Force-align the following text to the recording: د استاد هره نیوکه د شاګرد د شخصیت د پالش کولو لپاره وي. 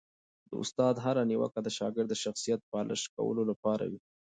د 0.49 0.51
استاد 0.63 0.95
هره 1.05 1.23
نیوکه 1.29 1.59
د 1.63 1.69
شاګرد 1.77 2.09
د 2.11 2.15
شخصیت 2.23 2.59
د 2.63 2.69
پالش 2.73 3.01
کولو 3.15 3.41
لپاره 3.51 3.83
وي. 3.91 3.99